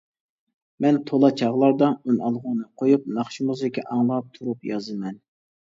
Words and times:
مەن 0.85 0.97
تولا 1.09 1.29
چاغلاردا 1.41 1.91
ئۈنئالغۇنى 1.99 2.67
قويۇپ، 2.83 3.07
ناخشا-مۇزىكا 3.21 3.87
ئاڭلاپ 3.91 4.35
تۇرۇپ 4.41 4.71
يازىمەن. 4.73 5.25